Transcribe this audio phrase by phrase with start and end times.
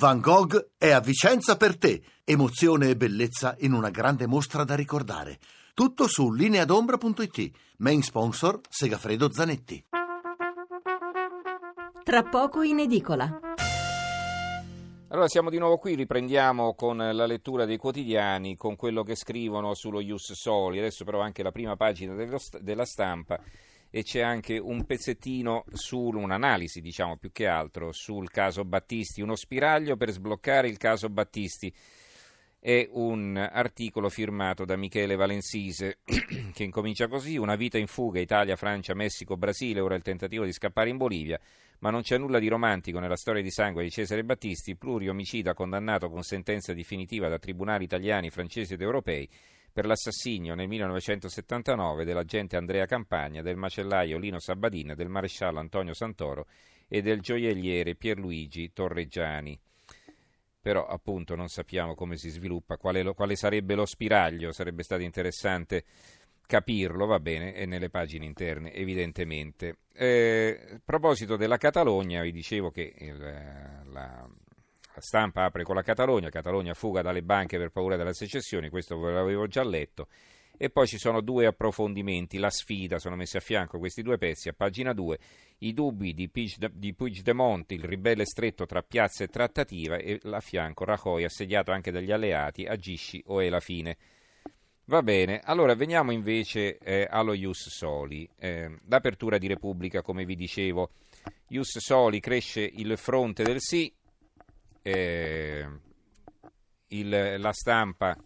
[0.00, 2.02] Van Gogh è a Vicenza per te.
[2.24, 5.38] Emozione e bellezza in una grande mostra da ricordare.
[5.74, 7.50] Tutto su lineadombra.it.
[7.76, 9.84] Main sponsor Segafredo Zanetti.
[12.02, 13.40] Tra poco in edicola.
[15.08, 19.74] Allora siamo di nuovo qui, riprendiamo con la lettura dei quotidiani, con quello che scrivono
[19.74, 23.38] sullo Ius Soli, adesso però anche la prima pagina dello, della stampa
[23.90, 29.34] e c'è anche un pezzettino su un'analisi, diciamo più che altro, sul caso Battisti, uno
[29.34, 31.72] spiraglio per sbloccare il caso Battisti.
[32.62, 36.00] È un articolo firmato da Michele Valensise
[36.52, 40.52] che incomincia così: Una vita in fuga, Italia, Francia, Messico, Brasile, ora il tentativo di
[40.52, 41.40] scappare in Bolivia,
[41.78, 46.10] ma non c'è nulla di romantico nella storia di sangue di Cesare Battisti, pluriomicida condannato
[46.10, 49.28] con sentenza definitiva da tribunali italiani, francesi ed europei
[49.72, 56.46] per l'assassinio nel 1979 dell'agente Andrea Campagna, del macellaio Lino Sabadin, del maresciallo Antonio Santoro
[56.88, 59.58] e del gioielliere Pierluigi Torreggiani.
[60.60, 65.02] Però appunto non sappiamo come si sviluppa, quale, lo, quale sarebbe lo spiraglio, sarebbe stato
[65.02, 65.84] interessante
[66.50, 69.76] capirlo, va bene, e nelle pagine interne evidentemente.
[69.94, 74.28] Eh, a proposito della Catalogna, vi dicevo che il, la,
[74.94, 78.98] la stampa apre con la Catalogna, Catalogna fuga dalle banche per paura della secessione, questo
[78.98, 80.08] ve l'avevo già letto.
[80.62, 84.50] E poi ci sono due approfondimenti, la sfida, sono messi a fianco questi due pezzi,
[84.50, 85.18] a pagina 2,
[85.60, 91.24] i dubbi di, Puigdemont, il ribelle stretto tra piazza e trattativa, e a fianco Rajoy,
[91.24, 93.96] assediato anche dagli alleati, agisci o è la fine.
[94.84, 98.28] Va bene, allora veniamo invece eh, allo Ius Soli.
[98.36, 100.90] Eh, l'apertura di Repubblica, come vi dicevo,
[101.48, 103.90] Ius Soli cresce il fronte del sì,
[104.82, 105.66] eh,
[106.88, 108.16] il, la stampa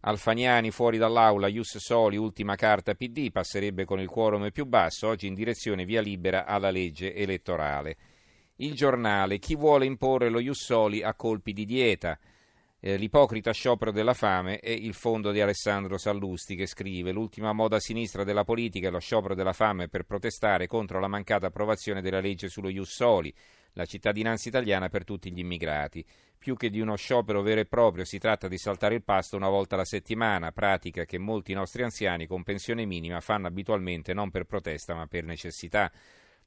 [0.00, 5.26] Alfaniani fuori dall'aula, Ius Soli, ultima carta PD, passerebbe con il quorum più basso, oggi
[5.26, 7.96] in direzione via libera alla legge elettorale.
[8.56, 12.18] Il giornale, chi vuole imporre lo Ius Soli a colpi di dieta?
[12.80, 17.80] Eh, l'ipocrita sciopero della fame e il fondo di Alessandro Sallusti che scrive l'ultima moda
[17.80, 22.20] sinistra della politica è lo sciopero della fame per protestare contro la mancata approvazione della
[22.20, 23.34] legge sullo Ius Soli
[23.78, 26.04] la cittadinanza italiana per tutti gli immigrati.
[26.36, 29.48] Più che di uno sciopero vero e proprio si tratta di saltare il pasto una
[29.48, 34.44] volta alla settimana, pratica che molti nostri anziani con pensione minima fanno abitualmente non per
[34.44, 35.92] protesta ma per necessità.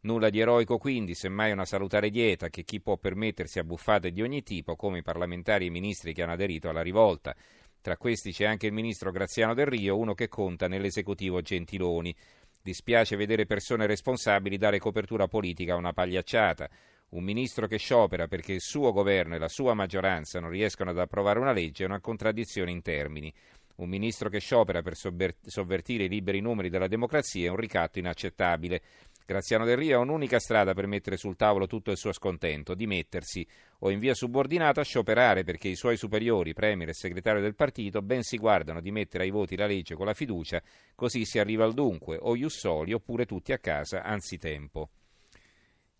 [0.02, 4.22] Nulla di eroico quindi, semmai una salutare dieta che chi può permettersi a buffate di
[4.22, 7.34] ogni tipo, come i parlamentari e i ministri che hanno aderito alla rivolta.
[7.80, 12.13] Tra questi c'è anche il ministro Graziano Del Rio, uno che conta nell'esecutivo Gentiloni.
[12.62, 16.69] Dispiace vedere persone responsabili dare copertura politica a una pagliacciata.
[17.14, 20.98] Un ministro che sciopera perché il suo governo e la sua maggioranza non riescono ad
[20.98, 23.34] approvare una legge è una contraddizione in termini.
[23.76, 28.82] Un ministro che sciopera per sovvertire i liberi numeri della democrazia è un ricatto inaccettabile.
[29.26, 33.46] Graziano Del Rio ha un'unica strada per mettere sul tavolo tutto il suo scontento, dimettersi
[33.80, 38.24] o in via subordinata scioperare perché i suoi superiori, premier e segretario del partito, ben
[38.24, 40.64] si guardano di mettere ai voti la legge con la fiducia,
[40.96, 44.90] così si arriva al dunque, o Jussoli oppure tutti a casa anzitempo.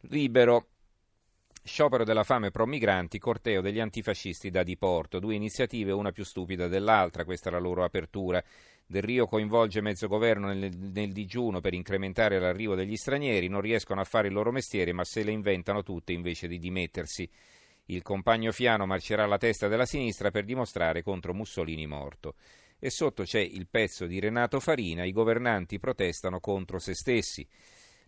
[0.04, 0.71] Libero.
[1.64, 6.68] Sciopero della fame pro migranti, corteo degli antifascisti da Diporto, due iniziative, una più stupida
[6.68, 8.44] dell'altra, questa è la loro apertura.
[8.84, 14.02] Del Rio coinvolge mezzo governo nel, nel, digiuno per incrementare l'arrivo degli stranieri, non riescono
[14.02, 17.30] a fare il loro mestiere ma se le inventano tutte invece di dimettersi.
[17.86, 22.36] Il compagno Fiano marcerà alla testa della sinistra per dimostrare contro Mussolini morto.
[22.80, 27.48] E sotto c'è il pezzo di Renato Farina, i governanti protestano contro se stessi.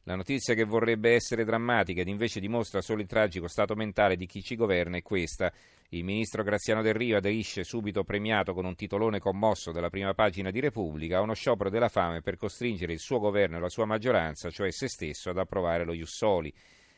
[0.06, 4.26] La notizia che vorrebbe essere drammatica ed invece dimostra solo il tragico stato mentale di
[4.26, 5.50] chi ci governa è questa.
[5.90, 10.52] Il ministro Graziano Del Rio aderisce subito premiato con un titolone commosso della prima pagina
[10.52, 13.86] di Repubblica a uno sciopero della fame per costringere il suo governo e la sua
[13.86, 16.54] maggioranza, cioè se stesso, ad approvare lo Jussoli.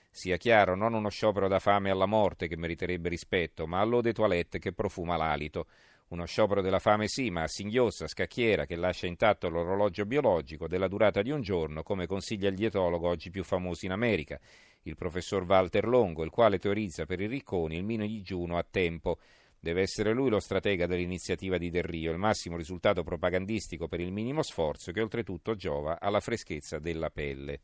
[0.09, 4.57] Sia chiaro, non uno sciopero da fame alla morte che meriterebbe rispetto, ma all'ode toilette
[4.57, 5.67] che profuma l'alito.
[6.07, 10.87] Uno sciopero della fame sì, ma a singhiozza, scacchiera, che lascia intatto l'orologio biologico della
[10.87, 14.39] durata di un giorno, come consiglia il dietologo oggi più famoso in America,
[14.83, 19.17] il professor Walter Longo, il quale teorizza per i ricconi il mino digiuno a tempo.
[19.59, 24.11] Deve essere lui lo stratega dell'iniziativa di Del Rio, il massimo risultato propagandistico per il
[24.11, 27.61] minimo sforzo che oltretutto giova alla freschezza della pelle.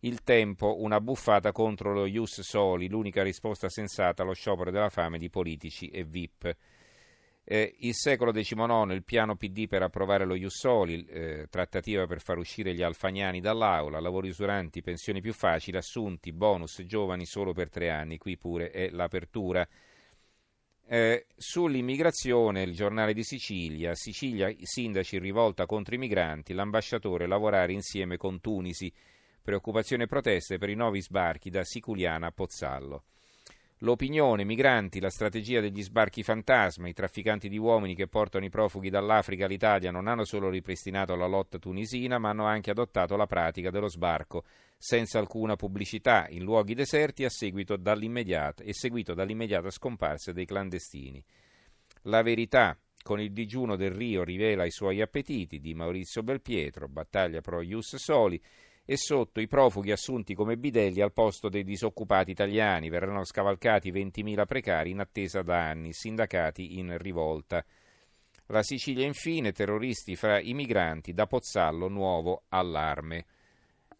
[0.00, 5.18] Il tempo, una buffata contro lo Ius Soli, l'unica risposta sensata allo sciopero della fame
[5.18, 6.56] di politici e VIP.
[7.46, 12.38] Eh, il secolo XIX, il piano PD per approvare lo Jussoli, eh, trattativa per far
[12.38, 17.90] uscire gli alfagnani dall'aula, lavori usuranti, pensioni più facili, assunti, bonus giovani solo per tre
[17.90, 19.68] anni, qui pure è l'apertura.
[20.86, 27.26] Eh, sull'immigrazione, il giornale di Sicilia, Sicilia, i sindaci in rivolta contro i migranti, l'ambasciatore
[27.26, 28.90] lavorare insieme con Tunisi,
[29.42, 33.04] preoccupazione e proteste per i nuovi sbarchi da Siculiana a Pozzallo.
[33.84, 38.88] L'opinione, migranti, la strategia degli sbarchi fantasma, i trafficanti di uomini che portano i profughi
[38.88, 43.68] dall'Africa all'Italia non hanno solo ripristinato la lotta tunisina, ma hanno anche adottato la pratica
[43.68, 44.44] dello sbarco
[44.78, 51.22] senza alcuna pubblicità in luoghi deserti a seguito dall'immediata, e seguito dall'immediata scomparsa dei clandestini.
[52.04, 57.42] La verità, con il digiuno del Rio rivela i suoi appetiti di Maurizio Belpietro, battaglia
[57.42, 58.40] pro Ius Soli,
[58.86, 62.90] e sotto i profughi assunti come bidelli al posto dei disoccupati italiani.
[62.90, 67.64] Verranno scavalcati 20.000 precari in attesa da anni, sindacati in rivolta.
[68.48, 73.24] La Sicilia infine, terroristi fra i migranti, da Pozzallo nuovo allarme.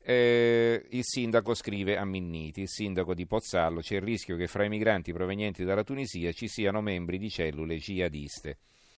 [0.07, 4.67] Eh, il sindaco scrive a Minniti, il sindaco di Pozzallo, c'è il rischio che fra
[4.67, 8.59] i migranti provenienti dalla Tunisia ci siano membri di cellule jihadiste.